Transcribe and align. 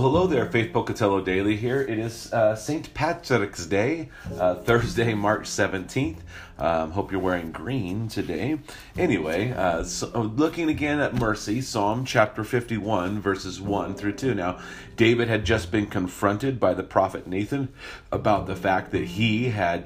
hello 0.00 0.26
there, 0.26 0.46
Faith 0.46 0.72
Pocatello 0.72 1.20
Daily 1.20 1.56
here. 1.56 1.80
It 1.80 2.00
is 2.00 2.32
uh, 2.32 2.56
St. 2.56 2.92
Patrick's 2.94 3.66
Day, 3.66 4.08
uh, 4.38 4.56
Thursday, 4.56 5.14
March 5.14 5.42
17th. 5.42 6.16
Um, 6.58 6.90
hope 6.90 7.12
you're 7.12 7.20
wearing 7.20 7.52
green 7.52 8.08
today. 8.08 8.58
Anyway, 8.96 9.52
uh, 9.52 9.84
so 9.84 10.10
uh, 10.12 10.22
looking 10.22 10.68
again 10.68 10.98
at 10.98 11.14
mercy, 11.14 11.60
Psalm 11.60 12.04
chapter 12.04 12.42
51, 12.42 13.20
verses 13.20 13.60
1 13.60 13.94
through 13.94 14.14
2. 14.14 14.34
Now, 14.34 14.58
David 14.96 15.28
had 15.28 15.44
just 15.44 15.70
been 15.70 15.86
confronted 15.86 16.58
by 16.58 16.74
the 16.74 16.82
prophet 16.82 17.26
Nathan 17.26 17.68
about 18.10 18.46
the 18.46 18.56
fact 18.56 18.90
that 18.90 19.04
he 19.04 19.50
had 19.50 19.84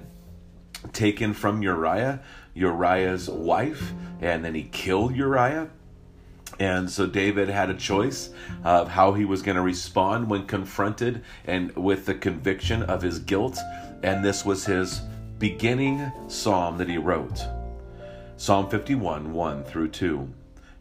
taken 0.92 1.34
from 1.34 1.62
Uriah 1.62 2.22
Uriah's 2.58 3.30
wife, 3.30 3.92
and 4.20 4.44
then 4.44 4.54
he 4.54 4.64
killed 4.64 5.14
Uriah. 5.14 5.70
And 6.58 6.90
so 6.90 7.06
David 7.06 7.48
had 7.48 7.70
a 7.70 7.74
choice 7.74 8.30
of 8.64 8.88
how 8.88 9.12
he 9.12 9.24
was 9.24 9.42
going 9.42 9.56
to 9.56 9.62
respond 9.62 10.28
when 10.28 10.46
confronted 10.46 11.22
and 11.46 11.74
with 11.76 12.06
the 12.06 12.14
conviction 12.14 12.82
of 12.82 13.02
his 13.02 13.18
guilt. 13.18 13.58
And 14.02 14.24
this 14.24 14.44
was 14.44 14.64
his 14.64 15.02
beginning 15.38 16.10
psalm 16.26 16.78
that 16.78 16.88
he 16.88 16.98
wrote 16.98 17.40
Psalm 18.36 18.68
51 18.68 19.32
1 19.32 19.64
through 19.64 19.88
2. 19.88 20.28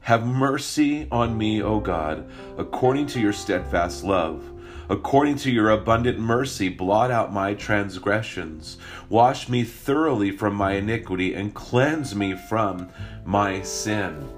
Have 0.02 0.26
mercy 0.26 1.08
on 1.12 1.38
me, 1.38 1.62
O 1.62 1.80
God, 1.80 2.30
according 2.58 3.08
to 3.08 3.20
your 3.20 3.34
steadfast 3.34 4.04
love. 4.04 4.44
According 4.90 5.36
to 5.40 5.52
your 5.52 5.72
abundant 5.72 6.18
mercy, 6.18 6.70
blot 6.70 7.12
out 7.12 7.34
my 7.34 7.54
transgressions. 7.56 8.78
Wash 9.10 9.50
me 9.50 9.66
thoroughly 9.66 10.32
from 10.32 10.56
my 10.56 10.74
iniquity 10.74 11.34
and 11.34 11.54
cleanse 11.54 12.16
me 12.16 12.36
from 12.36 12.90
my 13.26 13.62
sin. 13.64 14.30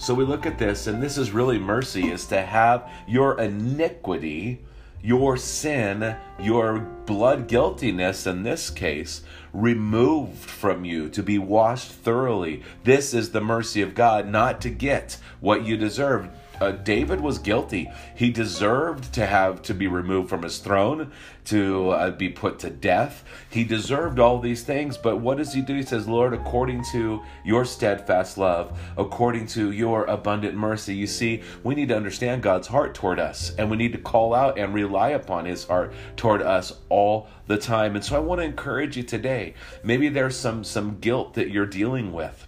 So 0.00 0.14
we 0.14 0.24
look 0.24 0.46
at 0.46 0.58
this, 0.58 0.86
and 0.86 1.02
this 1.02 1.18
is 1.18 1.32
really 1.32 1.58
mercy 1.58 2.08
is 2.08 2.24
to 2.26 2.40
have 2.40 2.88
your 3.08 3.38
iniquity, 3.40 4.64
your 5.02 5.36
sin, 5.36 6.16
your 6.38 6.78
blood 7.04 7.48
guiltiness 7.48 8.24
in 8.24 8.44
this 8.44 8.70
case, 8.70 9.22
removed 9.52 10.38
from 10.38 10.84
you, 10.84 11.08
to 11.08 11.22
be 11.22 11.36
washed 11.36 11.90
thoroughly. 11.90 12.62
This 12.84 13.12
is 13.12 13.32
the 13.32 13.40
mercy 13.40 13.82
of 13.82 13.96
God, 13.96 14.28
not 14.28 14.60
to 14.60 14.70
get 14.70 15.18
what 15.40 15.64
you 15.64 15.76
deserve 15.76 16.28
uh, 16.60 16.72
David 16.72 17.20
was 17.20 17.38
guilty. 17.38 17.90
He 18.14 18.30
deserved 18.30 19.12
to 19.14 19.26
have 19.26 19.62
to 19.62 19.74
be 19.74 19.86
removed 19.86 20.28
from 20.28 20.42
his 20.42 20.58
throne, 20.58 21.12
to 21.46 21.90
uh, 21.90 22.10
be 22.10 22.28
put 22.28 22.58
to 22.60 22.70
death. 22.70 23.24
He 23.50 23.64
deserved 23.64 24.18
all 24.18 24.38
these 24.38 24.62
things, 24.64 24.96
but 24.96 25.18
what 25.18 25.38
does 25.38 25.54
he 25.54 25.60
do? 25.60 25.74
He 25.74 25.82
says, 25.82 26.06
Lord, 26.08 26.34
according 26.34 26.84
to 26.92 27.22
your 27.44 27.64
steadfast 27.64 28.36
love, 28.36 28.78
according 28.96 29.46
to 29.48 29.70
your 29.72 30.04
abundant 30.06 30.56
mercy. 30.56 30.94
You 30.94 31.06
see, 31.06 31.42
we 31.62 31.74
need 31.74 31.88
to 31.88 31.96
understand 31.96 32.42
God's 32.42 32.68
heart 32.68 32.94
toward 32.94 33.18
us, 33.18 33.54
and 33.56 33.70
we 33.70 33.76
need 33.76 33.92
to 33.92 33.98
call 33.98 34.34
out 34.34 34.58
and 34.58 34.74
rely 34.74 35.10
upon 35.10 35.44
his 35.44 35.64
heart 35.64 35.92
toward 36.16 36.42
us 36.42 36.72
all 36.88 37.28
the 37.46 37.56
time. 37.56 37.94
And 37.94 38.04
so 38.04 38.16
I 38.16 38.20
want 38.20 38.40
to 38.40 38.44
encourage 38.44 38.96
you 38.96 39.02
today. 39.02 39.54
Maybe 39.82 40.08
there's 40.08 40.36
some 40.36 40.64
some 40.64 40.98
guilt 40.98 41.34
that 41.34 41.50
you're 41.50 41.66
dealing 41.66 42.12
with. 42.12 42.47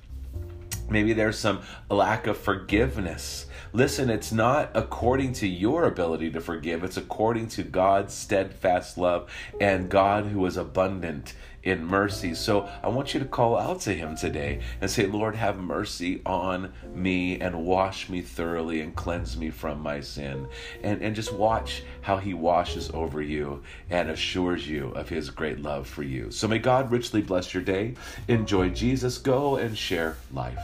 Maybe 0.90 1.12
there's 1.12 1.38
some 1.38 1.62
lack 1.88 2.26
of 2.26 2.36
forgiveness. 2.36 3.46
Listen, 3.72 4.10
it's 4.10 4.32
not 4.32 4.70
according 4.74 5.32
to 5.34 5.46
your 5.46 5.84
ability 5.84 6.32
to 6.32 6.40
forgive, 6.40 6.82
it's 6.82 6.96
according 6.96 7.46
to 7.48 7.62
God's 7.62 8.12
steadfast 8.12 8.98
love 8.98 9.30
and 9.60 9.88
God 9.88 10.26
who 10.26 10.44
is 10.46 10.56
abundant 10.56 11.34
in 11.62 11.84
mercy. 11.84 12.34
So 12.34 12.68
I 12.82 12.88
want 12.88 13.14
you 13.14 13.20
to 13.20 13.26
call 13.26 13.56
out 13.56 13.80
to 13.82 13.94
Him 13.94 14.16
today 14.16 14.60
and 14.80 14.90
say, 14.90 15.06
Lord, 15.06 15.34
have 15.34 15.58
mercy 15.58 16.22
on 16.24 16.72
me 16.94 17.40
and 17.40 17.64
wash 17.64 18.08
me 18.08 18.22
thoroughly 18.22 18.80
and 18.80 18.94
cleanse 18.94 19.36
me 19.36 19.50
from 19.50 19.80
my 19.80 20.00
sin. 20.00 20.46
And, 20.82 21.02
and 21.02 21.14
just 21.14 21.32
watch 21.32 21.82
how 22.02 22.16
He 22.16 22.34
washes 22.34 22.90
over 22.92 23.22
you 23.22 23.62
and 23.90 24.10
assures 24.10 24.66
you 24.68 24.88
of 24.90 25.08
His 25.08 25.30
great 25.30 25.60
love 25.60 25.86
for 25.86 26.02
you. 26.02 26.30
So 26.30 26.48
may 26.48 26.58
God 26.58 26.90
richly 26.90 27.22
bless 27.22 27.52
your 27.52 27.62
day. 27.62 27.94
Enjoy 28.28 28.70
Jesus. 28.70 29.18
Go 29.18 29.56
and 29.56 29.76
share 29.76 30.16
life. 30.32 30.58